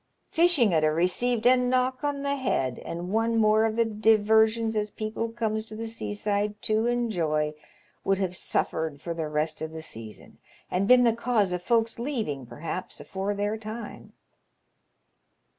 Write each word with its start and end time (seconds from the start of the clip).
Fishing 0.31 0.73
'ud 0.73 0.81
ha' 0.83 0.87
received 0.87 1.45
a 1.45 1.55
knock 1.55 2.03
on 2.03 2.23
the 2.23 2.35
head, 2.35 2.79
and 2.79 3.11
one 3.13 3.37
more 3.37 3.65
of 3.65 3.75
the 3.75 3.85
deversions 3.85 4.75
as 4.75 4.89
people 4.89 5.29
comes 5.29 5.63
to 5.67 5.75
the 5.75 5.85
seaside 5.87 6.59
to 6.63 6.87
enjoy 6.87 7.53
would 8.03 8.17
have 8.17 8.35
suffered 8.35 8.99
for 8.99 9.13
the 9.13 9.27
rest 9.29 9.61
of 9.61 9.73
the 9.73 9.83
season, 9.83 10.39
and 10.71 10.87
been 10.87 11.03
the 11.03 11.13
cause 11.13 11.51
of 11.51 11.61
folks 11.61 11.99
leaving, 11.99 12.47
perhaps, 12.47 12.99
afore 12.99 13.35
their 13.35 13.57
time." 13.57 14.13